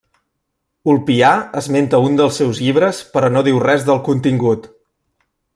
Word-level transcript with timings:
Ulpià 0.93 1.33
esmenta 1.61 2.01
un 2.07 2.17
dels 2.21 2.41
seus 2.43 2.63
llibres 2.65 3.05
però 3.13 3.33
no 3.37 3.47
diu 3.51 3.63
res 3.69 3.89
del 3.91 4.05
contingut. 4.09 4.71